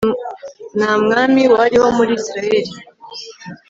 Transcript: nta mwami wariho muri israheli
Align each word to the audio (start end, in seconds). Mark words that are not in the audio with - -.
nta 0.77 0.91
mwami 1.03 1.43
wariho 1.53 1.87
muri 1.97 2.11
israheli 2.19 2.71